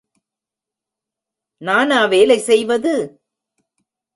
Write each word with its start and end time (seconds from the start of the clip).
நானா 1.61 1.99
வேலை 2.05 2.37
செய்வது? 2.39 2.93